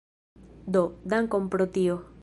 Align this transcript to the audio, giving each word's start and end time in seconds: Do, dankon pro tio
Do, 0.77 0.83
dankon 1.13 1.43
pro 1.55 1.65
tio 1.77 1.97